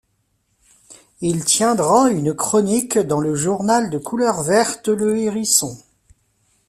Il 1.21 1.45
tiendra 1.45 2.09
une 2.09 2.33
chronique 2.33 2.97
dans 2.97 3.19
le 3.19 3.35
journal 3.35 3.91
de 3.91 3.99
couleur 3.99 4.41
verte 4.41 4.87
le 4.87 5.15
hérisson. 5.15 5.77